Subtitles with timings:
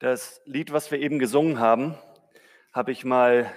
[0.00, 1.98] Das Lied, was wir eben gesungen haben,
[2.72, 3.52] habe ich mal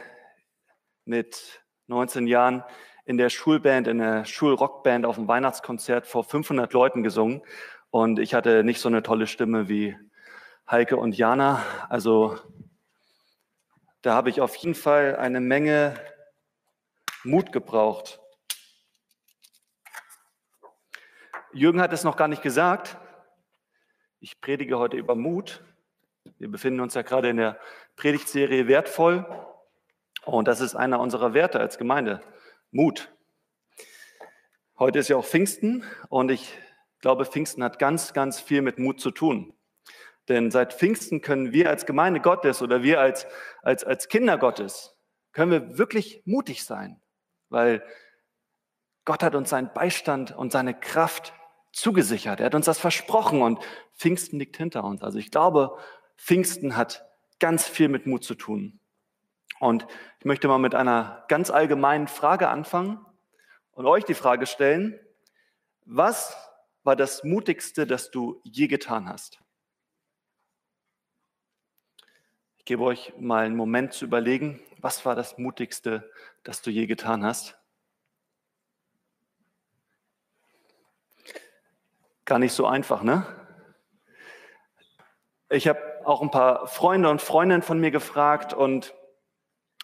[1.06, 2.64] mit 19 Jahren
[3.06, 7.44] in der Schulband, in der Schulrockband auf dem Weihnachtskonzert vor 500 Leuten gesungen.
[7.92, 9.96] Und ich hatte nicht so eine tolle Stimme wie
[10.68, 11.64] Heike und Jana.
[11.90, 12.40] Also
[14.02, 15.94] da habe ich auf jeden Fall eine Menge
[17.24, 18.20] Mut gebraucht.
[21.54, 22.98] Jürgen hat es noch gar nicht gesagt.
[24.20, 25.64] Ich predige heute über Mut.
[26.38, 27.60] Wir befinden uns ja gerade in der
[27.96, 29.26] Predigtserie Wertvoll.
[30.26, 32.22] Und das ist einer unserer Werte als Gemeinde.
[32.72, 33.12] Mut.
[34.78, 36.58] Heute ist ja auch Pfingsten und ich
[37.02, 39.54] glaube, Pfingsten hat ganz, ganz viel mit Mut zu tun.
[40.30, 43.28] Denn seit Pfingsten können wir als Gemeinde Gottes oder wir als,
[43.62, 44.96] als, als Kinder Gottes,
[45.34, 47.02] können wir wirklich mutig sein,
[47.50, 47.84] weil
[49.06, 51.34] Gott hat uns seinen Beistand und seine Kraft
[51.74, 52.40] zugesichert.
[52.40, 53.60] Er hat uns das versprochen und
[53.94, 55.02] Pfingsten liegt hinter uns.
[55.04, 55.78] Also ich glaube,
[56.22, 58.80] Pfingsten hat ganz viel mit Mut zu tun.
[59.60, 59.88] Und
[60.20, 63.04] ich möchte mal mit einer ganz allgemeinen Frage anfangen
[63.72, 65.00] und euch die Frage stellen,
[65.84, 66.38] was
[66.84, 69.40] war das Mutigste, das du je getan hast?
[72.58, 76.08] Ich gebe euch mal einen Moment zu überlegen, was war das Mutigste,
[76.44, 77.58] das du je getan hast?
[82.26, 83.26] Gar nicht so einfach, ne?
[85.50, 88.94] Ich habe auch ein paar Freunde und Freundinnen von mir gefragt und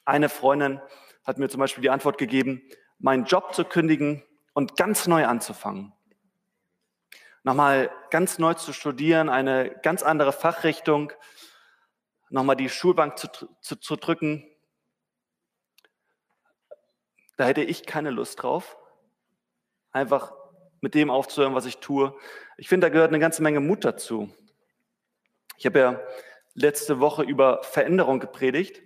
[0.06, 0.82] eine Freundin
[1.26, 2.62] hat mir zum Beispiel die Antwort gegeben,
[3.00, 4.24] meinen Job zu kündigen
[4.54, 5.94] und ganz neu anzufangen.
[7.44, 11.14] Nochmal ganz neu zu studieren, eine ganz andere Fachrichtung,
[12.30, 13.28] nochmal die Schulbank zu,
[13.62, 14.46] zu, zu drücken.
[17.38, 18.78] Da hätte ich keine Lust drauf.
[19.92, 20.34] Einfach
[20.82, 22.16] mit dem aufzuhören, was ich tue.
[22.58, 24.34] Ich finde, da gehört eine ganze Menge Mut dazu.
[25.58, 26.00] Ich habe ja
[26.54, 28.84] letzte Woche über Veränderung gepredigt.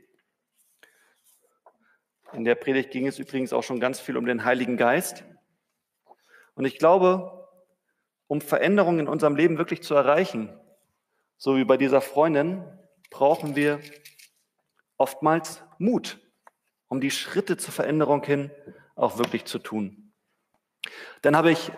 [2.32, 5.26] In der Predigt ging es übrigens auch schon ganz viel um den Heiligen Geist.
[6.56, 7.50] Und ich glaube,
[8.28, 10.58] um Veränderung in unserem Leben wirklich zu erreichen,
[11.36, 12.64] so wie bei dieser Freundin,
[13.10, 13.82] brauchen wir
[14.96, 16.20] oftmals Mut,
[16.88, 18.50] um die Schritte zur Veränderung hin
[18.96, 20.14] auch wirklich zu tun.
[21.22, 21.70] Dann habe ich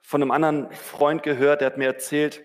[0.00, 2.42] von einem anderen Freund gehört, der hat mir erzählt,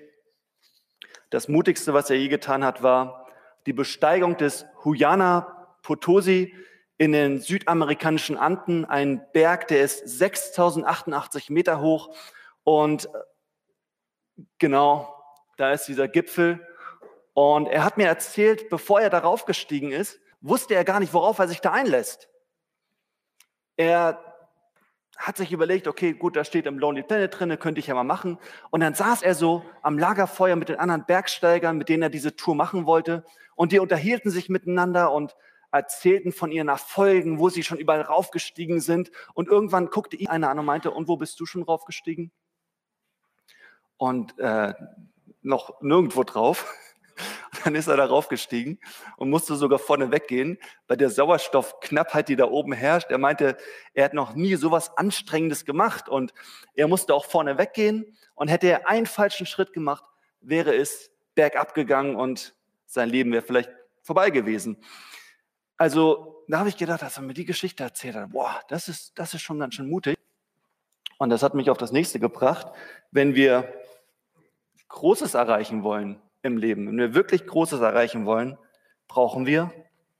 [1.29, 3.27] das Mutigste, was er je getan hat, war
[3.65, 6.53] die Besteigung des Huyana Potosi
[6.97, 12.15] in den südamerikanischen Anden, ein Berg, der ist 6088 Meter hoch
[12.63, 13.09] und
[14.57, 15.13] genau,
[15.57, 16.65] da ist dieser Gipfel.
[17.33, 21.39] Und er hat mir erzählt, bevor er darauf gestiegen ist, wusste er gar nicht, worauf
[21.39, 22.29] er sich da einlässt.
[23.75, 24.36] Er
[25.17, 28.03] hat sich überlegt, okay, gut, da steht im Lonely Planet drin, könnte ich ja mal
[28.03, 28.37] machen.
[28.69, 32.35] Und dann saß er so am Lagerfeuer mit den anderen Bergsteigern, mit denen er diese
[32.35, 33.25] Tour machen wollte.
[33.55, 35.35] Und die unterhielten sich miteinander und
[35.71, 39.11] erzählten von ihren Erfolgen, wo sie schon überall raufgestiegen sind.
[39.33, 42.31] Und irgendwann guckte ihn einer an und meinte, und wo bist du schon raufgestiegen?
[43.97, 44.73] Und äh,
[45.41, 46.73] noch nirgendwo drauf.
[47.67, 48.79] Dann ist er darauf gestiegen
[49.17, 50.57] und musste sogar vorne weggehen
[50.87, 53.11] bei der Sauerstoffknappheit, die da oben herrscht.
[53.11, 53.57] Er meinte,
[53.93, 56.33] er hat noch nie sowas Anstrengendes gemacht und
[56.75, 60.05] er musste auch vorne weggehen und hätte er einen falschen Schritt gemacht,
[60.39, 62.55] wäre es bergab gegangen und
[62.85, 64.81] sein Leben wäre vielleicht vorbei gewesen.
[65.75, 69.19] Also da habe ich gedacht, als er mir die Geschichte erzählt hat, boah, das ist,
[69.19, 70.17] das ist schon ganz schön mutig.
[71.17, 72.67] Und das hat mich auf das nächste gebracht.
[73.11, 73.73] Wenn wir
[74.87, 76.87] Großes erreichen wollen, im Leben.
[76.87, 78.57] Wenn wir wirklich Großes erreichen wollen,
[79.07, 79.71] brauchen wir,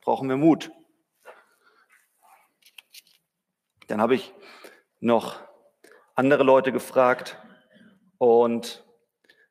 [0.02, 0.72] brauchen wir Mut.
[3.88, 4.34] Dann habe ich
[5.00, 5.40] noch
[6.16, 7.38] andere Leute gefragt
[8.18, 8.86] und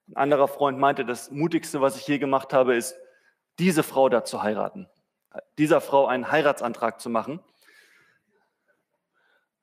[0.09, 2.97] ein anderer Freund meinte, das Mutigste, was ich je gemacht habe, ist,
[3.59, 4.89] diese Frau da zu heiraten.
[5.59, 7.41] Dieser Frau einen Heiratsantrag zu machen.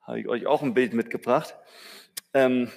[0.01, 1.55] Habe ich euch auch ein Bild mitgebracht.
[2.33, 2.71] Ähm,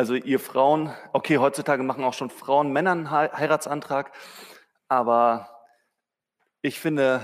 [0.00, 4.12] also ihr Frauen, okay, heutzutage machen auch schon Frauen Männern einen Heiratsantrag,
[4.88, 5.50] aber
[6.62, 7.20] ich finde,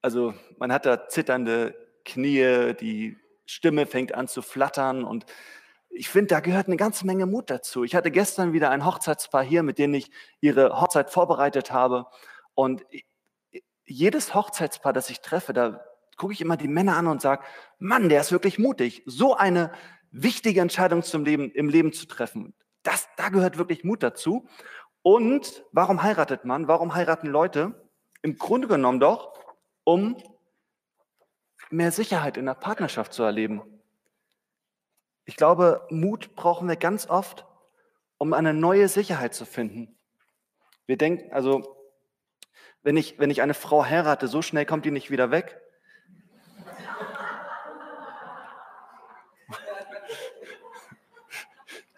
[0.00, 1.74] also man hat da zitternde
[2.06, 5.26] Knie, die Stimme fängt an zu flattern und
[5.90, 7.84] ich finde, da gehört eine ganze Menge Mut dazu.
[7.84, 10.10] Ich hatte gestern wieder ein Hochzeitspaar hier, mit denen ich
[10.40, 12.06] ihre Hochzeit vorbereitet habe
[12.54, 12.86] und
[13.84, 15.84] jedes Hochzeitspaar, das ich treffe, da
[16.16, 17.44] gucke ich immer die Männer an und sage,
[17.78, 19.02] Mann, der ist wirklich mutig.
[19.04, 19.72] So eine
[20.10, 22.54] wichtige Entscheidungen zum Leben, im Leben zu treffen.
[22.82, 24.48] Das, da gehört wirklich Mut dazu.
[25.02, 26.68] Und warum heiratet man?
[26.68, 27.88] Warum heiraten Leute?
[28.22, 29.34] Im Grunde genommen doch,
[29.84, 30.16] um
[31.70, 33.62] mehr Sicherheit in der Partnerschaft zu erleben.
[35.24, 37.46] Ich glaube, Mut brauchen wir ganz oft,
[38.18, 39.96] um eine neue Sicherheit zu finden.
[40.86, 41.76] Wir denken, also,
[42.82, 45.60] wenn ich, wenn ich eine Frau heirate, so schnell kommt die nicht wieder weg.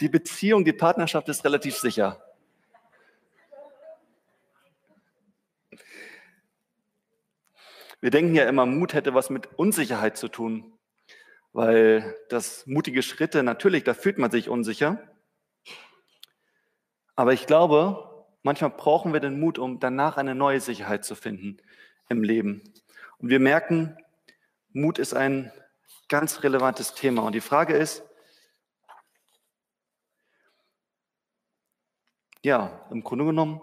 [0.03, 2.21] Die Beziehung, die Partnerschaft ist relativ sicher.
[8.01, 10.77] Wir denken ja immer, Mut hätte was mit Unsicherheit zu tun,
[11.53, 14.99] weil das mutige Schritte, natürlich, da fühlt man sich unsicher.
[17.15, 21.59] Aber ich glaube, manchmal brauchen wir den Mut, um danach eine neue Sicherheit zu finden
[22.09, 22.75] im Leben.
[23.19, 23.97] Und wir merken,
[24.73, 25.53] Mut ist ein
[26.09, 27.23] ganz relevantes Thema.
[27.23, 28.03] Und die Frage ist,
[32.43, 33.61] ja, im Grunde genommen,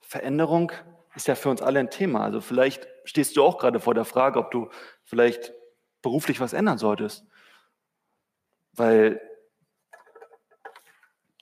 [0.00, 0.72] Veränderung
[1.14, 2.24] ist ja für uns alle ein Thema.
[2.24, 4.68] Also vielleicht stehst du auch gerade vor der Frage, ob du
[5.04, 5.52] vielleicht
[6.00, 7.26] beruflich was ändern solltest.
[8.74, 9.20] Weil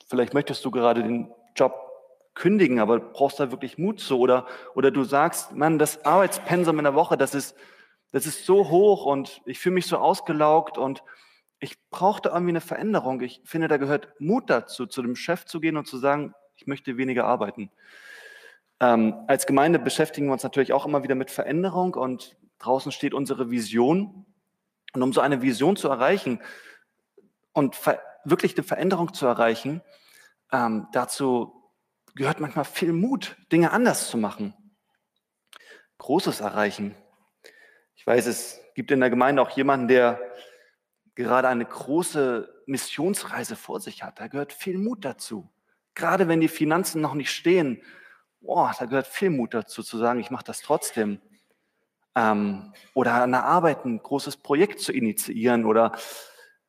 [0.09, 1.75] vielleicht möchtest du gerade den Job
[2.35, 4.19] kündigen, aber brauchst da wirklich Mut zu.
[4.19, 7.56] Oder, oder du sagst, Mann, das Arbeitspensum in der Woche, das ist,
[8.12, 11.03] das ist so hoch und ich fühle mich so ausgelaugt und
[11.61, 13.21] ich brauche da irgendwie eine Veränderung.
[13.21, 16.67] Ich finde, da gehört Mut dazu, zu dem Chef zu gehen und zu sagen, ich
[16.67, 17.71] möchte weniger arbeiten.
[18.81, 23.15] Ähm, als Gemeinde beschäftigen wir uns natürlich auch immer wieder mit Veränderung und draußen steht
[23.15, 24.27] unsere Vision.
[24.93, 26.41] Und um so eine Vision zu erreichen
[27.53, 27.79] und
[28.25, 29.81] wirklich eine Veränderung zu erreichen,
[30.53, 31.73] ähm, dazu
[32.15, 34.53] gehört manchmal viel Mut, Dinge anders zu machen.
[35.97, 36.95] Großes erreichen.
[37.95, 40.21] Ich weiß, es gibt in der Gemeinde auch jemanden, der
[41.15, 44.21] gerade eine große Missionsreise vor sich hat.
[44.21, 45.49] Da gehört viel Mut dazu.
[45.94, 47.82] Gerade wenn die Finanzen noch nicht stehen,
[48.40, 51.20] boah, da gehört viel Mut dazu, zu sagen, ich mache das trotzdem.
[52.14, 55.92] Ähm, oder an der Arbeit ein großes Projekt zu initiieren oder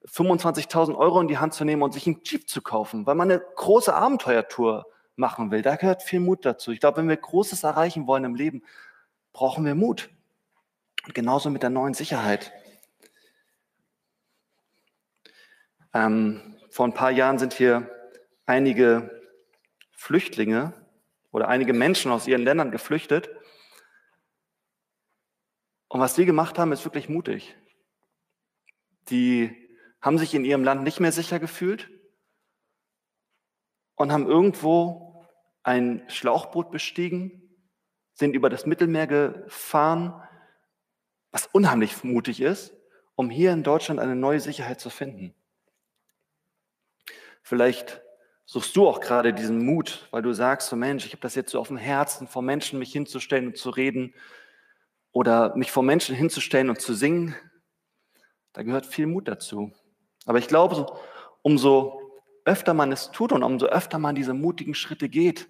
[0.06, 3.31] 25.000 Euro in die Hand zu nehmen und sich einen Jeep zu kaufen, weil man
[3.31, 5.62] eine große Abenteuertour machen will.
[5.62, 6.71] Da gehört viel Mut dazu.
[6.71, 8.63] Ich glaube, wenn wir Großes erreichen wollen im Leben,
[9.33, 10.09] brauchen wir Mut.
[11.06, 12.51] Und genauso mit der neuen Sicherheit.
[15.94, 17.89] Ähm, vor ein paar Jahren sind hier
[18.51, 19.09] einige
[19.92, 20.74] Flüchtlinge
[21.31, 23.30] oder einige Menschen aus ihren Ländern geflüchtet.
[25.88, 27.56] Und was die gemacht haben, ist wirklich mutig.
[29.09, 29.56] Die
[30.01, 31.89] haben sich in ihrem Land nicht mehr sicher gefühlt
[33.95, 35.25] und haben irgendwo
[35.63, 37.56] ein Schlauchboot bestiegen,
[38.15, 40.21] sind über das Mittelmeer gefahren,
[41.31, 42.74] was unheimlich mutig ist,
[43.15, 45.33] um hier in Deutschland eine neue Sicherheit zu finden.
[47.44, 48.01] Vielleicht
[48.51, 51.51] suchst du auch gerade diesen Mut, weil du sagst, so Mensch, ich habe das jetzt
[51.51, 54.13] so auf dem Herzen, vor Menschen mich hinzustellen und zu reden
[55.13, 57.33] oder mich vor Menschen hinzustellen und zu singen.
[58.51, 59.71] Da gehört viel Mut dazu.
[60.25, 60.86] Aber ich glaube,
[61.42, 62.01] umso
[62.44, 65.47] öfter man es tut und umso öfter man diese mutigen Schritte geht,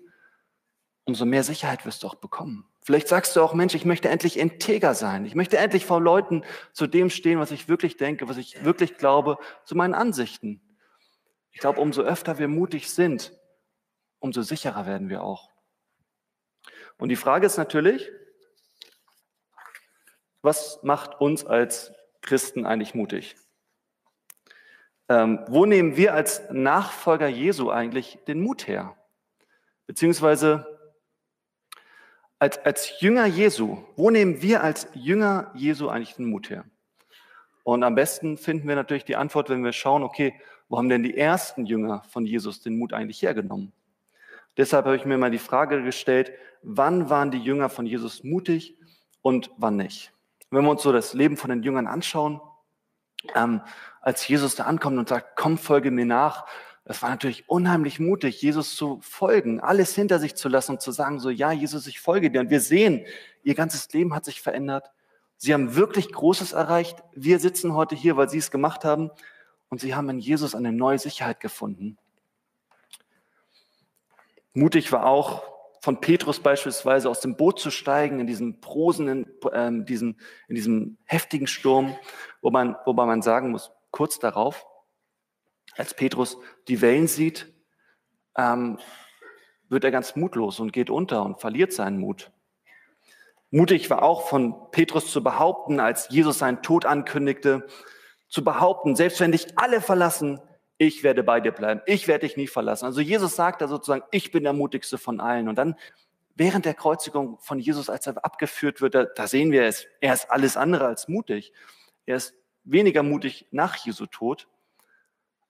[1.04, 2.68] umso mehr Sicherheit wirst du auch bekommen.
[2.84, 5.26] Vielleicht sagst du auch, Mensch, ich möchte endlich integer sein.
[5.26, 8.98] Ich möchte endlich vor Leuten zu dem stehen, was ich wirklich denke, was ich wirklich
[8.98, 10.62] glaube, zu meinen Ansichten.
[11.52, 13.34] Ich glaube, umso öfter wir mutig sind,
[14.20, 15.50] umso sicherer werden wir auch.
[16.98, 18.10] Und die Frage ist natürlich,
[20.42, 23.36] was macht uns als Christen eigentlich mutig?
[25.10, 28.96] Ähm, wo nehmen wir als Nachfolger Jesu eigentlich den Mut her?
[29.88, 30.80] Beziehungsweise
[32.40, 36.66] als, als Jünger Jesu, wo nehmen wir als Jünger Jesu eigentlich den Mut her?
[37.64, 40.40] Und am besten finden wir natürlich die Antwort, wenn wir schauen, okay,
[40.72, 43.74] wo haben denn die ersten Jünger von Jesus den Mut eigentlich hergenommen?
[44.56, 46.32] Deshalb habe ich mir mal die Frage gestellt,
[46.64, 48.78] wann waren die Jünger von Jesus mutig
[49.22, 50.14] und wann nicht?
[50.50, 52.40] Wenn wir uns so das Leben von den Jüngern anschauen,
[53.36, 53.60] ähm,
[54.00, 56.46] als Jesus da ankommt und sagt, komm, folge mir nach,
[56.86, 60.94] das war natürlich unheimlich mutig, Jesus zu folgen, alles hinter sich zu lassen und zu
[60.94, 62.40] sagen, so, ja, Jesus, ich folge dir.
[62.40, 63.06] Und wir sehen,
[63.44, 64.90] ihr ganzes Leben hat sich verändert.
[65.36, 67.04] Sie haben wirklich Großes erreicht.
[67.14, 69.12] Wir sitzen heute hier, weil sie es gemacht haben.
[69.72, 71.98] Und sie haben in Jesus eine neue Sicherheit gefunden.
[74.54, 75.44] Mutig war auch
[75.80, 80.98] von Petrus beispielsweise aus dem Boot zu steigen in diesem prosenden, äh, diesen, in diesem
[81.06, 81.98] heftigen Sturm,
[82.42, 84.68] wo man, wobei man sagen muss, kurz darauf,
[85.78, 86.38] als Petrus
[86.68, 87.52] die Wellen sieht,
[88.38, 88.78] ähm,
[89.70, 92.30] wird er ganz mutlos und geht unter und verliert seinen Mut.
[93.52, 97.66] Mutig war auch von Petrus zu behaupten, als Jesus seinen Tod ankündigte,
[98.32, 100.40] zu behaupten, selbst wenn dich alle verlassen,
[100.78, 102.86] ich werde bei dir bleiben, ich werde dich nie verlassen.
[102.86, 105.50] Also Jesus sagt da sozusagen, ich bin der mutigste von allen.
[105.50, 105.76] Und dann
[106.36, 110.14] während der Kreuzigung von Jesus, als er abgeführt wird, da, da sehen wir es, er
[110.14, 111.52] ist alles andere als mutig.
[112.06, 112.34] Er ist
[112.64, 114.48] weniger mutig nach Jesu Tod.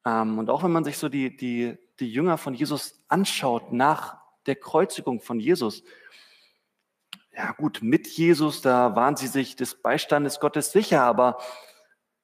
[0.03, 4.17] Ähm, und auch wenn man sich so die, die, die Jünger von Jesus anschaut nach
[4.47, 5.83] der Kreuzigung von Jesus,
[7.31, 11.37] ja gut, mit Jesus, da waren sie sich des Beistandes Gottes sicher, aber,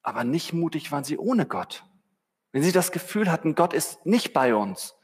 [0.07, 1.83] aber nicht mutig waren sie ohne Gott.
[2.53, 4.95] Wenn sie das Gefühl hatten, Gott ist nicht bei uns.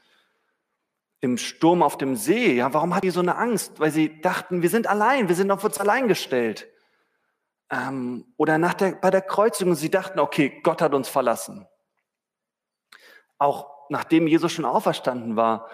[1.20, 3.78] Im Sturm auf dem See, ja, warum hatten die so eine Angst?
[3.78, 6.66] Weil sie dachten, wir sind allein, wir sind auf uns allein gestellt.
[7.68, 11.66] Ähm, oder nach der, bei der Kreuzigung, sie dachten, okay, Gott hat uns verlassen.
[13.36, 15.68] Auch nachdem Jesus schon auferstanden war,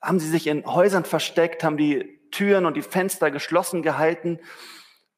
[0.00, 4.40] haben sie sich in Häusern versteckt, haben die Türen und die Fenster geschlossen gehalten.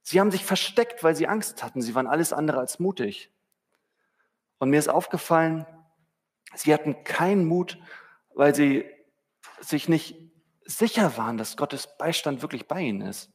[0.02, 1.80] Sie haben sich versteckt, weil sie Angst hatten.
[1.80, 3.30] Sie waren alles andere als mutig.
[4.58, 5.66] Und mir ist aufgefallen,
[6.54, 7.78] sie hatten keinen Mut,
[8.34, 8.84] weil sie
[9.60, 10.16] sich nicht
[10.64, 13.30] sicher waren, dass Gottes Beistand wirklich bei ihnen ist.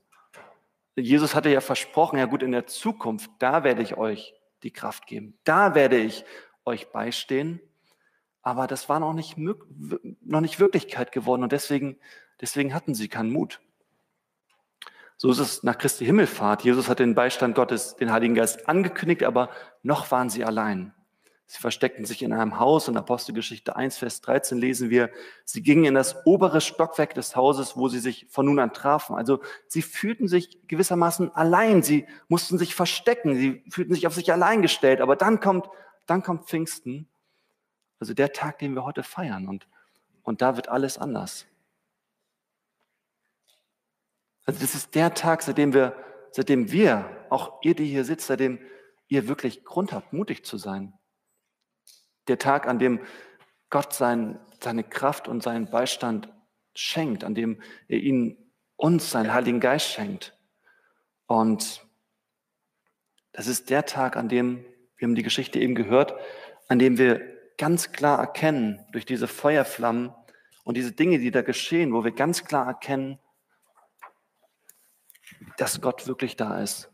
[0.95, 4.33] Jesus hatte ja versprochen, ja gut, in der Zukunft, da werde ich euch
[4.63, 5.37] die Kraft geben.
[5.43, 6.25] Da werde ich
[6.65, 7.61] euch beistehen.
[8.41, 11.97] Aber das war noch nicht, noch nicht Wirklichkeit geworden und deswegen,
[12.41, 13.61] deswegen hatten sie keinen Mut.
[15.17, 16.63] So ist es nach Christi Himmelfahrt.
[16.63, 19.49] Jesus hat den Beistand Gottes, den Heiligen Geist angekündigt, aber
[19.83, 20.93] noch waren sie allein.
[21.51, 22.87] Sie versteckten sich in einem Haus.
[22.87, 25.09] In Apostelgeschichte 1, Vers 13 lesen wir,
[25.45, 29.15] sie gingen in das obere Stockwerk des Hauses, wo sie sich von nun an trafen.
[29.15, 31.81] Also sie fühlten sich gewissermaßen allein.
[31.81, 33.35] Sie mussten sich verstecken.
[33.35, 35.01] Sie fühlten sich auf sich allein gestellt.
[35.01, 35.67] Aber dann kommt,
[36.05, 37.09] dann kommt Pfingsten.
[37.99, 39.47] Also der Tag, den wir heute feiern.
[39.47, 39.67] Und,
[40.21, 41.47] und da wird alles anders.
[44.45, 45.95] Also das ist der Tag, seitdem wir,
[46.31, 48.59] seitdem wir, auch ihr, die hier sitzt, seitdem
[49.07, 50.93] ihr wirklich Grund habt, mutig zu sein.
[52.29, 52.99] Der Tag, an dem
[53.69, 56.29] Gott sein, seine Kraft und seinen Beistand
[56.75, 60.37] schenkt, an dem er ihnen uns seinen Heiligen Geist schenkt.
[61.25, 61.85] Und
[63.31, 64.63] das ist der Tag, an dem,
[64.97, 66.13] wir haben die Geschichte eben gehört,
[66.67, 67.21] an dem wir
[67.57, 70.13] ganz klar erkennen, durch diese Feuerflammen
[70.63, 73.19] und diese Dinge, die da geschehen, wo wir ganz klar erkennen,
[75.57, 76.88] dass Gott wirklich da ist.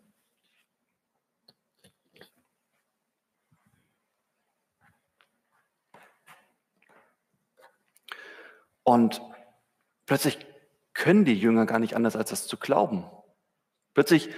[8.86, 9.22] Und
[10.06, 10.38] plötzlich
[10.94, 13.04] können die Jünger gar nicht anders, als das zu glauben.
[13.94, 14.30] Plötzlich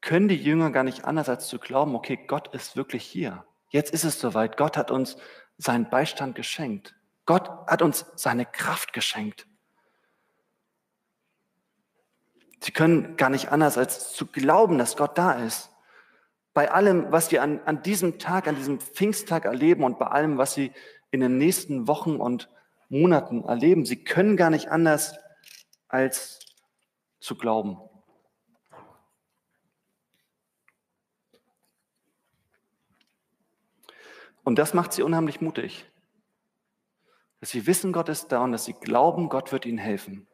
[0.00, 3.44] können die Jünger gar nicht anders, als zu glauben, okay, Gott ist wirklich hier.
[3.68, 4.56] Jetzt ist es soweit.
[4.56, 5.16] Gott hat uns
[5.58, 6.94] seinen Beistand geschenkt.
[7.26, 9.46] Gott hat uns seine Kraft geschenkt.
[12.60, 15.70] Sie können gar nicht anders, als zu glauben, dass Gott da ist.
[16.54, 20.38] Bei allem, was wir an, an diesem Tag, an diesem Pfingsttag erleben und bei allem,
[20.38, 20.72] was Sie
[21.10, 22.48] in den nächsten Wochen und
[22.92, 25.18] Monaten erleben, Sie können gar nicht anders,
[25.88, 26.40] als
[27.20, 27.78] zu glauben.
[34.44, 35.86] Und das macht sie unheimlich mutig.
[37.40, 40.26] Dass sie wissen, Gott ist da und dass sie glauben, Gott wird ihnen helfen.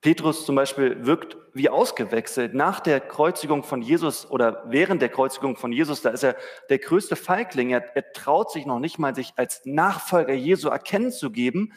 [0.00, 2.54] Petrus zum Beispiel wirkt wie ausgewechselt.
[2.54, 6.36] Nach der Kreuzigung von Jesus oder während der Kreuzigung von Jesus, da ist er
[6.70, 7.70] der größte Feigling.
[7.70, 11.74] Er, er traut sich noch nicht mal, sich als Nachfolger Jesu erkennen zu geben.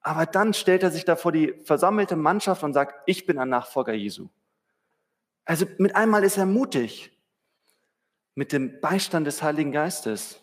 [0.00, 3.50] Aber dann stellt er sich da vor die versammelte Mannschaft und sagt, ich bin ein
[3.50, 4.28] Nachfolger Jesu.
[5.44, 7.12] Also mit einmal ist er mutig.
[8.34, 10.40] Mit dem Beistand des Heiligen Geistes.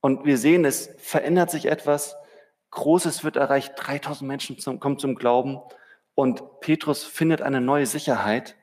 [0.00, 2.16] Und wir sehen, es verändert sich etwas.
[2.72, 3.74] Großes wird erreicht.
[3.76, 5.60] 3000 Menschen zum, kommen zum Glauben.
[6.18, 8.56] Und Petrus findet eine neue Sicherheit.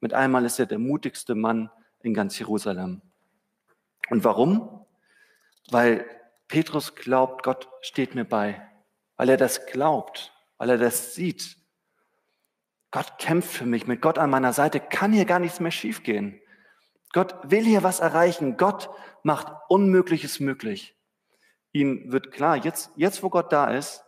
[0.00, 1.70] Mit einmal ist er der mutigste Mann
[2.00, 3.02] in ganz Jerusalem.
[4.08, 4.86] Und warum?
[5.70, 6.06] Weil
[6.48, 8.66] Petrus glaubt, Gott steht mir bei.
[9.18, 11.58] Weil er das glaubt, weil er das sieht.
[12.90, 13.86] Gott kämpft für mich.
[13.86, 16.40] Mit Gott an meiner Seite kann hier gar nichts mehr schiefgehen.
[17.12, 18.56] Gott will hier was erreichen.
[18.56, 18.88] Gott
[19.22, 20.96] macht Unmögliches möglich.
[21.70, 24.02] Ihm wird klar, jetzt, jetzt wo Gott da ist,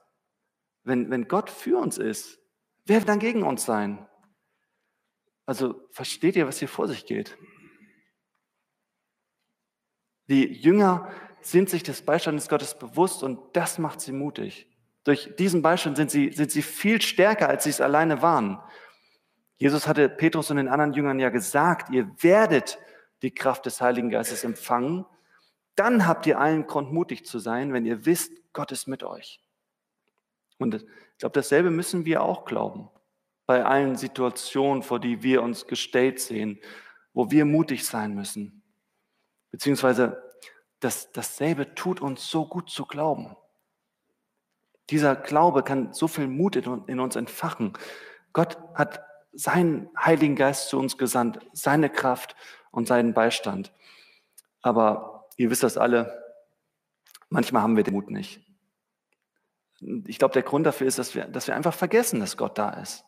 [0.82, 2.40] wenn, wenn Gott für uns ist,
[2.86, 4.06] Wer wird dann gegen uns sein?
[5.44, 7.36] Also versteht ihr, was hier vor sich geht?
[10.28, 14.68] Die Jünger sind sich des Beistandes Gottes bewusst und das macht sie mutig.
[15.04, 18.60] Durch diesen Beistand sind sie, sind sie viel stärker, als sie es alleine waren.
[19.56, 22.78] Jesus hatte Petrus und den anderen Jüngern ja gesagt, ihr werdet
[23.22, 25.06] die Kraft des Heiligen Geistes empfangen.
[25.76, 29.40] Dann habt ihr allen Grund, mutig zu sein, wenn ihr wisst, Gott ist mit euch.
[30.58, 32.88] Und ich glaube, dasselbe müssen wir auch glauben.
[33.46, 36.58] Bei allen Situationen, vor die wir uns gestellt sehen,
[37.12, 38.62] wo wir mutig sein müssen.
[39.50, 40.22] Beziehungsweise
[40.80, 43.36] das, dasselbe tut uns so gut zu glauben.
[44.90, 47.72] Dieser Glaube kann so viel Mut in uns entfachen.
[48.32, 49.00] Gott hat
[49.32, 52.36] seinen Heiligen Geist zu uns gesandt, seine Kraft
[52.70, 53.72] und seinen Beistand.
[54.62, 56.22] Aber ihr wisst das alle,
[57.28, 58.45] manchmal haben wir den Mut nicht.
[59.80, 62.70] Ich glaube, der Grund dafür ist, dass wir, dass wir einfach vergessen, dass Gott da
[62.70, 63.04] ist.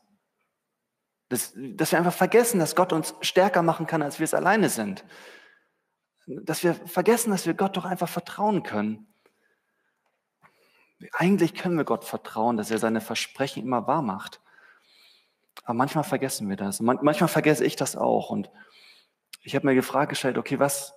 [1.29, 4.69] Dass, dass wir einfach vergessen, dass Gott uns stärker machen kann, als wir es alleine
[4.69, 5.05] sind.
[6.27, 9.07] Dass wir vergessen, dass wir Gott doch einfach vertrauen können.
[11.13, 14.41] Eigentlich können wir Gott vertrauen, dass er seine Versprechen immer wahr macht.
[15.65, 16.81] Aber manchmal vergessen wir das.
[16.81, 18.31] manchmal vergesse ich das auch.
[18.31, 18.51] Und
[19.43, 20.95] ich habe mir die Frage gestellt, okay, was,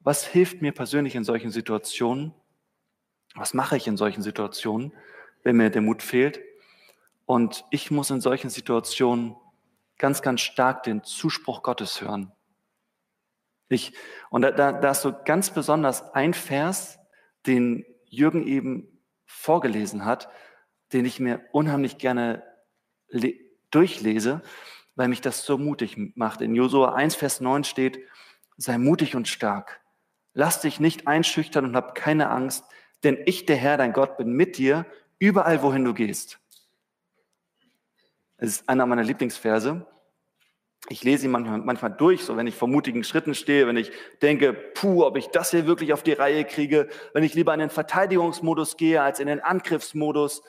[0.00, 2.34] was hilft mir persönlich in solchen Situationen?
[3.34, 4.92] Was mache ich in solchen Situationen,
[5.42, 6.40] wenn mir der Mut fehlt?
[7.26, 9.36] Und ich muss in solchen Situationen
[9.98, 12.32] ganz, ganz stark den Zuspruch Gottes hören.
[13.68, 13.92] Ich,
[14.30, 16.98] und da, da, da ist so ganz besonders ein Vers,
[17.46, 20.28] den Jürgen eben vorgelesen hat,
[20.92, 22.42] den ich mir unheimlich gerne
[23.70, 24.42] durchlese,
[24.96, 26.40] weil mich das so mutig macht.
[26.40, 28.00] In Josua 1, Vers 9 steht,
[28.56, 29.80] sei mutig und stark.
[30.34, 32.64] Lass dich nicht einschüchtern und hab keine Angst,
[33.04, 34.86] denn ich, der Herr, dein Gott, bin mit dir,
[35.18, 36.38] überall, wohin du gehst.
[38.36, 39.86] Es ist einer meiner Lieblingsverse.
[40.88, 43.92] Ich lese ihn manchmal, manchmal durch, so wenn ich vor mutigen Schritten stehe, wenn ich
[44.22, 47.60] denke, puh, ob ich das hier wirklich auf die Reihe kriege, wenn ich lieber in
[47.60, 50.42] den Verteidigungsmodus gehe als in den Angriffsmodus.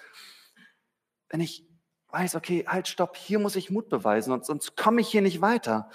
[1.30, 1.66] Wenn ich
[2.12, 5.42] weiß, okay, halt, stopp, hier muss ich Mut beweisen, und sonst komme ich hier nicht
[5.42, 5.90] weiter.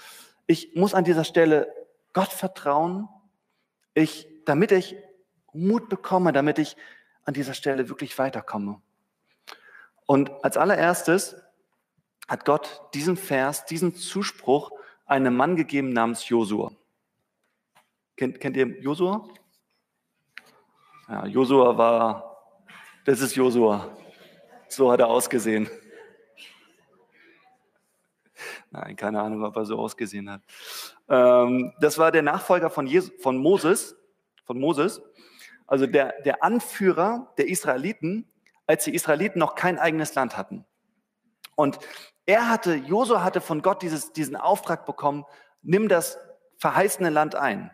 [0.45, 1.73] Ich muss an dieser Stelle
[2.13, 3.09] Gott vertrauen,
[3.93, 4.95] ich, damit ich
[5.57, 6.77] Mut bekomme, damit ich
[7.23, 8.81] an dieser Stelle wirklich weiterkomme.
[10.05, 11.35] Und als allererstes
[12.27, 14.71] hat Gott diesen Vers, diesen Zuspruch
[15.05, 16.71] einem Mann gegeben namens Josua.
[18.15, 19.27] Kennt, kennt ihr Josua?
[21.07, 22.37] Ja, Josua war,
[23.05, 23.95] das ist Josua.
[24.67, 25.69] So hat er ausgesehen.
[28.71, 30.41] Nein, keine Ahnung, ob er so ausgesehen hat.
[31.07, 33.95] Ähm, das war der Nachfolger von, Jesus, von Moses,
[34.45, 35.01] von Moses,
[35.67, 38.31] also der, der Anführer der Israeliten,
[38.65, 40.65] als die Israeliten noch kein eigenes Land hatten.
[41.55, 41.79] Und
[42.25, 45.25] er hatte, Josua hatte von Gott dieses, diesen Auftrag bekommen,
[45.61, 46.19] nimm das
[46.57, 47.71] verheißene Land ein.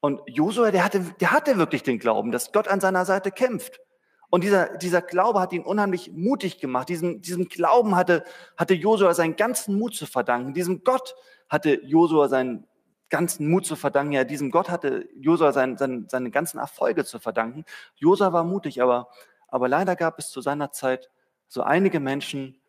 [0.00, 3.80] Und Josua, der hatte, der hatte wirklich den Glauben, dass Gott an seiner Seite kämpft.
[4.28, 6.88] Und dieser, dieser Glaube hat ihn unheimlich mutig gemacht.
[6.88, 8.24] Diesem, diesem Glauben hatte,
[8.56, 10.54] hatte Josua seinen ganzen Mut zu verdanken.
[10.54, 11.14] Diesem Gott
[11.48, 12.66] hatte Josua seinen
[13.10, 14.12] ganzen Mut zu verdanken.
[14.12, 17.64] Ja, diesem Gott hatte Josua sein, sein, seine ganzen Erfolge zu verdanken.
[17.96, 19.08] Josua war mutig, aber,
[19.48, 21.10] aber leider gab es zu seiner Zeit
[21.48, 22.60] so einige Menschen,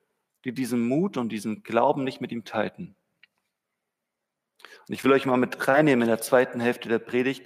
[0.43, 2.95] die diesen Mut und diesen Glauben nicht mit ihm teilten.
[4.87, 7.43] Und ich will euch mal mit reinnehmen in der zweiten Hälfte der Predigt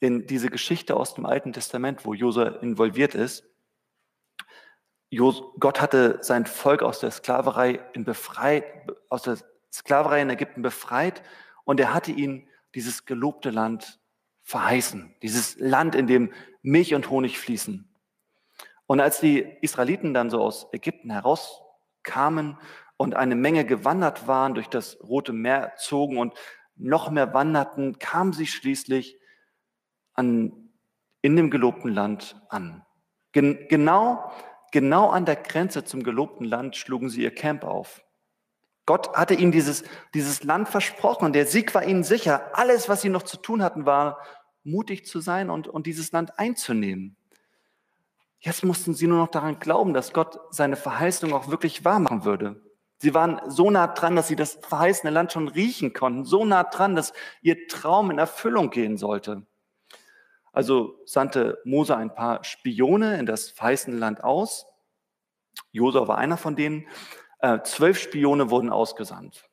[0.00, 3.44] in diese Geschichte aus dem Alten Testament, wo Josua involviert ist.
[5.10, 8.64] Gott hatte sein Volk aus der Sklaverei in befreit,
[9.08, 9.38] aus der
[9.72, 11.22] Sklaverei in Ägypten befreit
[11.66, 14.00] und er hatte ihnen dieses gelobte Land
[14.42, 17.92] verheißen, dieses Land, in dem Milch und Honig fließen.
[18.86, 22.56] Und als die Israeliten dann so aus Ägypten herauskamen
[22.96, 26.34] und eine Menge gewandert waren, durch das Rote Meer zogen und
[26.76, 29.18] noch mehr wanderten, kamen sie schließlich
[30.14, 30.70] an,
[31.22, 32.86] in dem gelobten Land an.
[33.32, 34.30] Gen genau,
[34.70, 38.05] genau an der Grenze zum gelobten Land schlugen sie ihr Camp auf.
[38.86, 42.56] Gott hatte ihnen dieses, dieses Land versprochen und der Sieg war ihnen sicher.
[42.56, 44.20] Alles, was sie noch zu tun hatten, war
[44.62, 47.16] mutig zu sein und, und dieses Land einzunehmen.
[48.38, 52.24] Jetzt mussten sie nur noch daran glauben, dass Gott seine Verheißung auch wirklich wahr machen
[52.24, 52.62] würde.
[52.98, 56.64] Sie waren so nah dran, dass sie das verheißene Land schon riechen konnten, so nah
[56.64, 59.46] dran, dass ihr Traum in Erfüllung gehen sollte.
[60.52, 64.64] Also sandte Mose ein paar Spione in das verheißene Land aus.
[65.72, 66.86] Josua war einer von denen.
[67.46, 69.48] Äh, zwölf Spione wurden ausgesandt.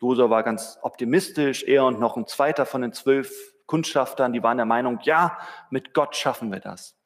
[0.00, 1.62] Josua war ganz optimistisch.
[1.62, 3.32] Er und noch ein zweiter von den zwölf
[3.66, 5.38] Kundschaftern, die waren der Meinung, ja,
[5.70, 6.96] mit Gott schaffen wir das.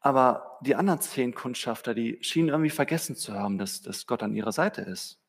[0.00, 4.34] Aber die anderen zehn Kundschafter, die schienen irgendwie vergessen zu haben, dass, dass Gott an
[4.34, 5.20] ihrer Seite ist.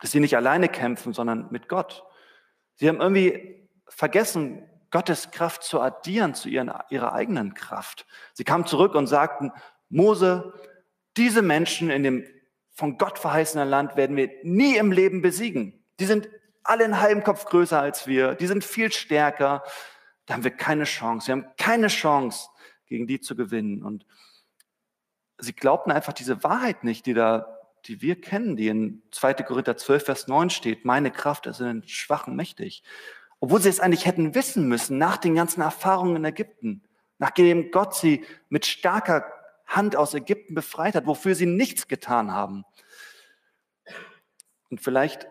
[0.00, 2.04] Dass sie nicht alleine kämpfen, sondern mit Gott.
[2.76, 8.06] Sie haben irgendwie vergessen, Gottes Kraft zu addieren zu ihren, ihrer eigenen Kraft.
[8.32, 9.50] Sie kamen zurück und sagten,
[9.88, 10.52] Mose,
[11.16, 12.24] diese Menschen in dem
[12.80, 15.84] von Gott verheißenen Land werden wir nie im Leben besiegen.
[16.00, 16.30] Die sind
[16.62, 19.62] alle einen halben Kopf größer als wir, die sind viel stärker.
[20.24, 21.26] Da haben wir keine Chance.
[21.26, 22.48] Wir haben keine Chance,
[22.86, 23.82] gegen die zu gewinnen.
[23.82, 24.06] Und
[25.38, 29.34] sie glaubten einfach diese Wahrheit nicht, die da, die wir kennen, die in 2.
[29.34, 30.86] Korinther 12, Vers 9 steht.
[30.86, 32.82] Meine Kraft ist in den Schwachen mächtig.
[33.40, 36.82] Obwohl sie es eigentlich hätten wissen müssen, nach den ganzen Erfahrungen in Ägypten,
[37.18, 39.39] nachdem Gott sie mit starker
[39.70, 42.64] Hand aus Ägypten befreit hat, wofür sie nichts getan haben.
[44.68, 45.26] Und vielleicht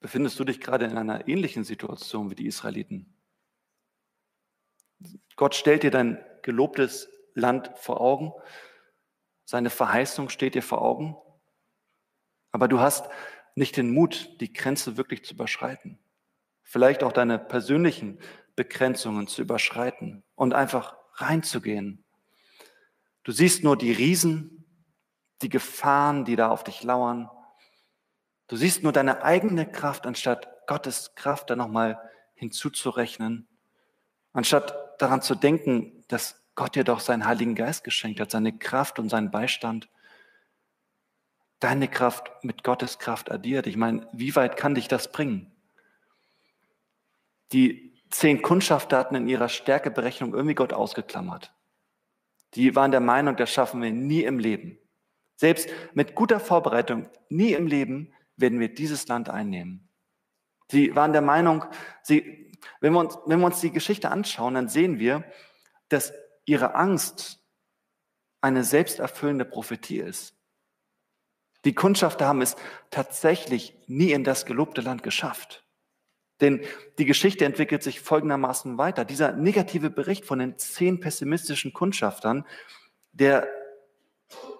[0.00, 3.14] befindest du dich gerade in einer ähnlichen Situation wie die Israeliten.
[5.36, 8.32] Gott stellt dir dein gelobtes Land vor Augen.
[9.44, 11.16] Seine Verheißung steht dir vor Augen.
[12.50, 13.08] Aber du hast
[13.54, 15.98] nicht den Mut, die Grenze wirklich zu überschreiten.
[16.62, 18.18] Vielleicht auch deine persönlichen
[18.56, 22.04] Begrenzungen zu überschreiten und einfach reinzugehen.
[23.24, 24.64] Du siehst nur die Riesen,
[25.42, 27.30] die Gefahren, die da auf dich lauern.
[28.48, 32.00] Du siehst nur deine eigene Kraft, anstatt Gottes Kraft da nochmal
[32.34, 33.48] hinzuzurechnen.
[34.32, 38.98] Anstatt daran zu denken, dass Gott dir doch seinen Heiligen Geist geschenkt hat, seine Kraft
[38.98, 39.88] und seinen Beistand.
[41.60, 43.66] Deine Kraft mit Gottes Kraft addiert.
[43.66, 45.52] Ich meine, wie weit kann dich das bringen?
[47.52, 51.52] Die zehn Kundschafter hatten in ihrer Stärkeberechnung irgendwie Gott ausgeklammert.
[52.54, 54.78] Die waren der Meinung, das schaffen wir nie im Leben.
[55.36, 59.88] Selbst mit guter Vorbereitung, nie im Leben werden wir dieses Land einnehmen.
[60.70, 61.64] Sie waren der Meinung,
[62.02, 65.24] sie, wenn, wir uns, wenn wir uns die Geschichte anschauen, dann sehen wir,
[65.88, 66.12] dass
[66.44, 67.42] ihre Angst
[68.40, 70.34] eine selbsterfüllende Prophetie ist.
[71.64, 72.56] Die Kundschafter haben es
[72.90, 75.64] tatsächlich nie in das gelobte Land geschafft.
[76.42, 76.60] Denn
[76.98, 79.04] die Geschichte entwickelt sich folgendermaßen weiter.
[79.06, 82.44] Dieser negative Bericht von den zehn pessimistischen Kundschaftern,
[83.12, 83.48] der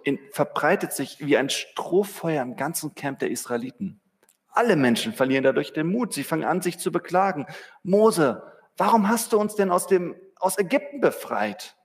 [0.05, 4.01] in, verbreitet sich wie ein Strohfeuer im ganzen Camp der Israeliten.
[4.49, 6.12] Alle Menschen verlieren dadurch den Mut.
[6.12, 7.47] Sie fangen an, sich zu beklagen.
[7.83, 8.42] Mose,
[8.77, 11.77] warum hast du uns denn aus, dem, aus Ägypten befreit?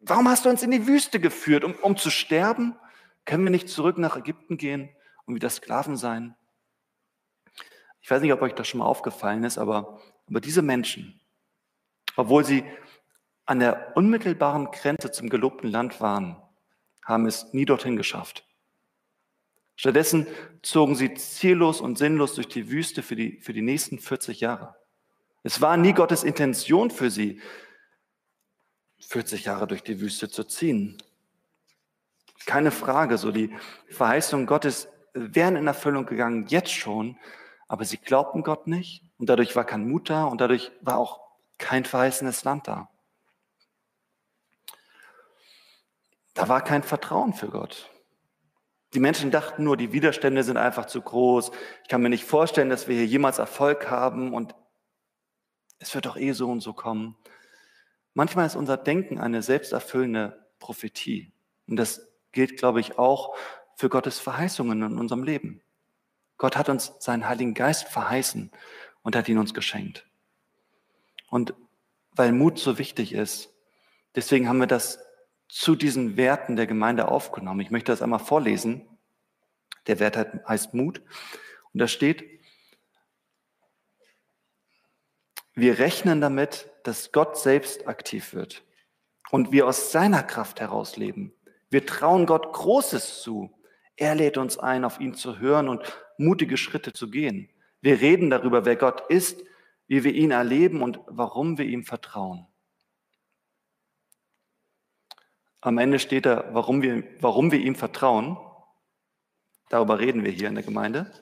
[0.00, 2.74] Warum hast du uns in die Wüste geführt, um, um zu sterben?
[3.26, 4.90] Können wir nicht zurück nach Ägypten gehen
[5.26, 6.34] und wieder Sklaven sein?
[8.02, 11.20] Ich weiß nicht, ob euch das schon mal aufgefallen ist, aber, aber diese Menschen,
[12.16, 12.64] obwohl sie
[13.46, 16.36] an der unmittelbaren Grenze zum gelobten Land waren,
[17.04, 18.44] haben es nie dorthin geschafft.
[19.76, 20.26] Stattdessen
[20.62, 24.76] zogen sie ziellos und sinnlos durch die Wüste für die, für die nächsten 40 Jahre.
[25.42, 27.40] Es war nie Gottes Intention für sie,
[29.00, 30.98] 40 Jahre durch die Wüste zu ziehen.
[32.46, 33.52] Keine Frage, so die
[33.88, 37.16] Verheißungen Gottes wären in Erfüllung gegangen, jetzt schon,
[37.72, 41.22] aber sie glaubten Gott nicht und dadurch war kein Mut da und dadurch war auch
[41.56, 42.90] kein verheißenes Land da.
[46.34, 47.88] Da war kein Vertrauen für Gott.
[48.92, 51.50] Die Menschen dachten nur, die Widerstände sind einfach zu groß.
[51.82, 54.54] Ich kann mir nicht vorstellen, dass wir hier jemals Erfolg haben und
[55.78, 57.16] es wird doch eh so und so kommen.
[58.12, 61.32] Manchmal ist unser Denken eine selbsterfüllende Prophetie.
[61.66, 63.34] Und das gilt, glaube ich, auch
[63.76, 65.62] für Gottes Verheißungen in unserem Leben.
[66.38, 68.50] Gott hat uns seinen Heiligen Geist verheißen
[69.02, 70.06] und hat ihn uns geschenkt.
[71.30, 71.54] Und
[72.12, 73.54] weil Mut so wichtig ist,
[74.14, 74.98] deswegen haben wir das
[75.48, 77.60] zu diesen Werten der Gemeinde aufgenommen.
[77.60, 78.86] Ich möchte das einmal vorlesen.
[79.86, 80.16] Der Wert
[80.48, 81.02] heißt Mut.
[81.72, 82.24] Und da steht,
[85.54, 88.62] wir rechnen damit, dass Gott selbst aktiv wird
[89.30, 91.34] und wir aus seiner Kraft heraus leben.
[91.70, 93.50] Wir trauen Gott Großes zu.
[93.96, 95.82] Er lädt uns ein, auf ihn zu hören und
[96.18, 97.48] mutige Schritte zu gehen.
[97.80, 99.44] Wir reden darüber, wer Gott ist,
[99.86, 102.46] wie wir ihn erleben und warum wir ihm vertrauen.
[105.60, 108.36] Am Ende steht da, warum wir, warum wir ihm vertrauen.
[109.68, 111.12] Darüber reden wir hier in der Gemeinde.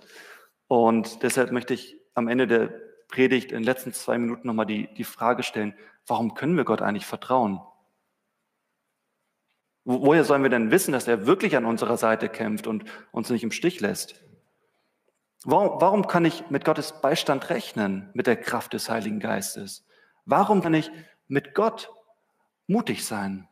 [0.67, 2.73] Und deshalb möchte ich am Ende der
[3.09, 5.75] Predigt in den letzten zwei Minuten nochmal die, die Frage stellen,
[6.07, 7.61] warum können wir Gott eigentlich vertrauen?
[9.85, 13.43] Woher sollen wir denn wissen, dass er wirklich an unserer Seite kämpft und uns nicht
[13.43, 14.23] im Stich lässt?
[15.45, 19.87] Warum, warum kann ich mit Gottes Beistand rechnen, mit der Kraft des Heiligen Geistes?
[20.27, 20.91] Warum kann ich
[21.29, 21.91] mit Gott
[22.67, 23.49] mutig sein?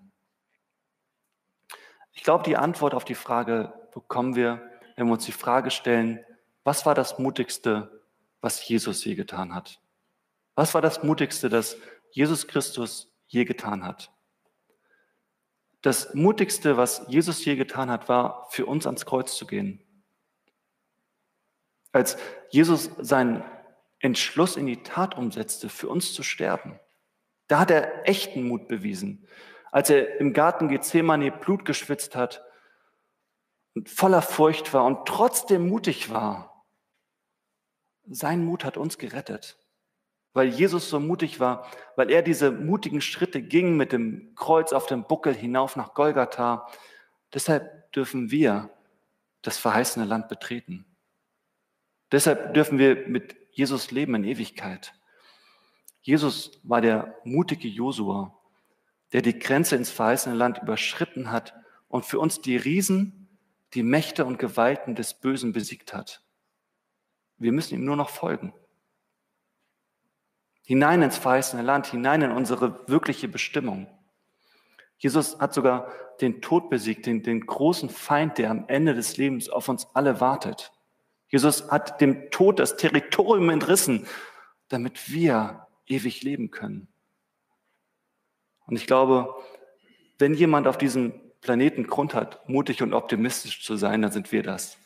[2.12, 4.60] Ich glaube, die Antwort auf die Frage bekommen wir,
[4.96, 6.24] wenn wir uns die Frage stellen,
[6.62, 8.02] was war das Mutigste,
[8.40, 9.80] was Jesus je getan hat?
[10.54, 11.76] Was war das Mutigste, das
[12.10, 14.12] Jesus Christus je getan hat?
[15.82, 19.80] Das Mutigste, was Jesus je getan hat, war, für uns ans Kreuz zu gehen.
[21.92, 22.18] Als
[22.50, 23.44] Jesus seinen
[24.00, 26.78] Entschluss in die Tat umsetzte, für uns zu sterben,
[27.46, 29.26] da hat er echten Mut bewiesen
[29.70, 32.44] als er im Garten Gethsemane Blut geschwitzt hat
[33.74, 36.66] und voller Furcht war und trotzdem mutig war.
[38.06, 39.58] Sein Mut hat uns gerettet,
[40.38, 44.86] weil Jesus so mutig war, weil er diese mutigen Schritte ging mit dem Kreuz auf
[44.86, 46.68] dem Buckel hinauf nach Golgatha.
[47.34, 48.70] Deshalb dürfen wir
[49.42, 50.86] das verheißene Land betreten.
[52.12, 54.94] Deshalb dürfen wir mit Jesus leben in Ewigkeit.
[56.02, 58.38] Jesus war der mutige Josua,
[59.12, 61.52] der die Grenze ins verheißene Land überschritten hat
[61.88, 63.28] und für uns die Riesen,
[63.74, 66.22] die Mächte und Gewalten des Bösen besiegt hat.
[67.38, 68.54] Wir müssen ihm nur noch folgen.
[70.68, 73.86] Hinein ins verheißene Land, hinein in unsere wirkliche Bestimmung.
[74.98, 79.48] Jesus hat sogar den Tod besiegt, den, den großen Feind, der am Ende des Lebens
[79.48, 80.70] auf uns alle wartet.
[81.28, 84.06] Jesus hat dem Tod das Territorium entrissen,
[84.68, 86.88] damit wir ewig leben können.
[88.66, 89.34] Und ich glaube,
[90.18, 94.42] wenn jemand auf diesem Planeten Grund hat, mutig und optimistisch zu sein, dann sind wir
[94.42, 94.76] das.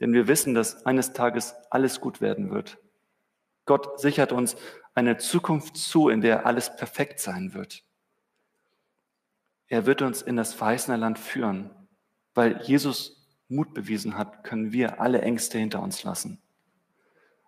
[0.00, 2.76] Denn wir wissen, dass eines Tages alles gut werden wird.
[3.66, 4.56] Gott sichert uns
[4.94, 7.82] eine Zukunft zu, in der alles perfekt sein wird.
[9.68, 11.70] Er wird uns in das verheißene Land führen.
[12.34, 16.42] Weil Jesus Mut bewiesen hat, können wir alle Ängste hinter uns lassen.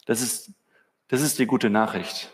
[0.07, 0.52] Das ist,
[1.09, 2.33] das ist die gute Nachricht.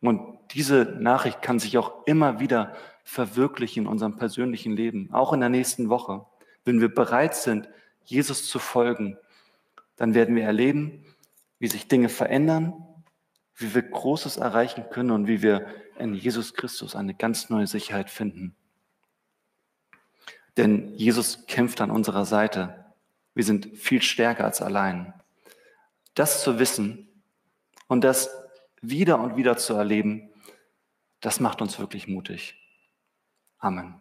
[0.00, 5.40] Und diese Nachricht kann sich auch immer wieder verwirklichen in unserem persönlichen Leben, auch in
[5.40, 6.26] der nächsten Woche.
[6.64, 7.68] Wenn wir bereit sind,
[8.04, 9.18] Jesus zu folgen,
[9.96, 11.04] dann werden wir erleben,
[11.58, 12.74] wie sich Dinge verändern,
[13.56, 15.66] wie wir Großes erreichen können und wie wir
[15.98, 18.56] in Jesus Christus eine ganz neue Sicherheit finden.
[20.56, 22.84] Denn Jesus kämpft an unserer Seite.
[23.34, 25.12] Wir sind viel stärker als allein.
[26.14, 27.08] Das zu wissen
[27.88, 28.30] und das
[28.80, 30.30] wieder und wieder zu erleben,
[31.20, 32.54] das macht uns wirklich mutig.
[33.58, 34.00] Amen.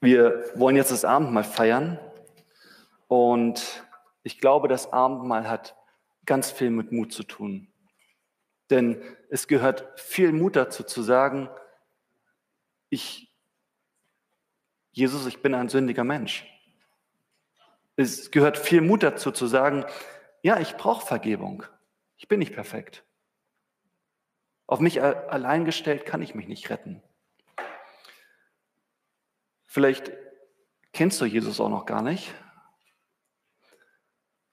[0.00, 1.98] Wir wollen jetzt das Abendmahl feiern
[3.10, 3.84] und
[4.22, 5.74] ich glaube, das Abendmahl hat
[6.26, 7.66] ganz viel mit Mut zu tun.
[8.70, 11.50] Denn es gehört viel Mut dazu zu sagen,
[12.88, 13.34] ich,
[14.92, 16.46] Jesus, ich bin ein sündiger Mensch.
[17.96, 19.84] Es gehört viel Mut dazu zu sagen,
[20.42, 21.64] ja, ich brauche Vergebung.
[22.16, 23.04] Ich bin nicht perfekt.
[24.68, 27.02] Auf mich allein gestellt kann ich mich nicht retten.
[29.66, 30.12] Vielleicht
[30.92, 32.32] kennst du Jesus auch noch gar nicht.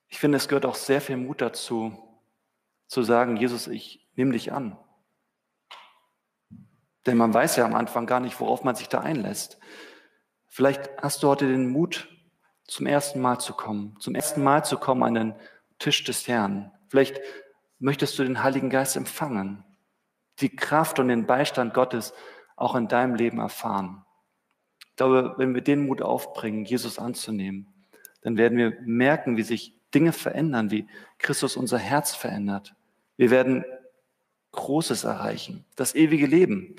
[0.09, 1.97] Ich finde, es gehört auch sehr viel Mut dazu,
[2.87, 4.77] zu sagen, Jesus, ich nehme dich an.
[7.05, 9.59] Denn man weiß ja am Anfang gar nicht, worauf man sich da einlässt.
[10.47, 12.09] Vielleicht hast du heute den Mut,
[12.65, 15.35] zum ersten Mal zu kommen, zum ersten Mal zu kommen an den
[15.79, 16.71] Tisch des Herrn.
[16.89, 17.21] Vielleicht
[17.79, 19.63] möchtest du den Heiligen Geist empfangen,
[20.39, 22.13] die Kraft und den Beistand Gottes
[22.55, 24.03] auch in deinem Leben erfahren.
[24.89, 27.73] Ich glaube, wenn wir den Mut aufbringen, Jesus anzunehmen,
[28.21, 32.75] dann werden wir merken, wie sich Dinge verändern, wie Christus unser Herz verändert.
[33.15, 33.65] Wir werden
[34.51, 36.75] Großes erreichen, das ewige Leben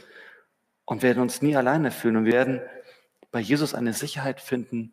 [0.85, 2.61] und werden uns nie alleine fühlen und werden
[3.33, 4.93] bei Jesus eine Sicherheit finden,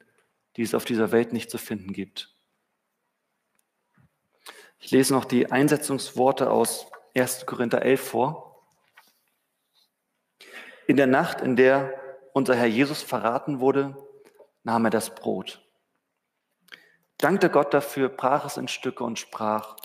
[0.55, 2.35] die es auf dieser Welt nicht zu finden gibt.
[4.79, 7.45] Ich lese noch die Einsetzungsworte aus 1.
[7.45, 8.65] Korinther 11 vor.
[10.87, 11.93] In der Nacht, in der
[12.33, 13.95] unser Herr Jesus verraten wurde,
[14.63, 15.63] nahm er das Brot,
[17.17, 19.75] dankte Gott dafür, brach es in Stücke und sprach,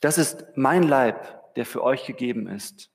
[0.00, 2.90] das ist mein Leib, der für euch gegeben ist.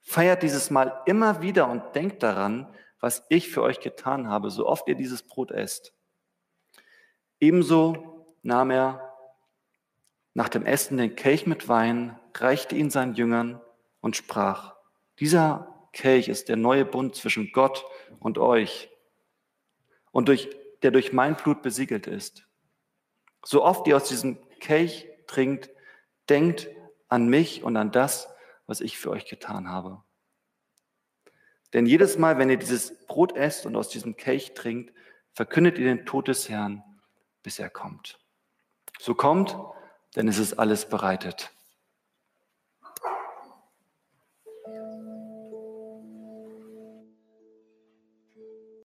[0.00, 4.66] Feiert dieses Mal immer wieder und denkt daran, was ich für euch getan habe, so
[4.66, 5.92] oft ihr dieses Brot esst.
[7.40, 9.12] Ebenso nahm er
[10.34, 13.60] nach dem Essen den Kelch mit Wein, reichte ihn seinen Jüngern
[14.00, 14.74] und sprach,
[15.18, 17.84] dieser Kelch ist der neue Bund zwischen Gott
[18.18, 18.88] und euch
[20.10, 20.48] und durch,
[20.82, 22.46] der durch mein Blut besiegelt ist.
[23.44, 25.70] So oft ihr aus diesem Kelch trinkt,
[26.28, 26.68] denkt
[27.08, 28.28] an mich und an das,
[28.66, 30.02] was ich für euch getan habe.
[31.72, 34.94] Denn jedes Mal, wenn ihr dieses Brot esst und aus diesem Kelch trinkt,
[35.32, 36.84] verkündet ihr den Tod des Herrn,
[37.42, 38.18] bis er kommt.
[39.00, 39.56] So kommt,
[40.14, 41.50] denn es ist alles bereitet.